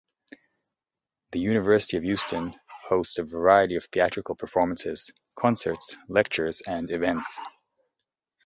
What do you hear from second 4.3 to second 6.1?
performances, concerts,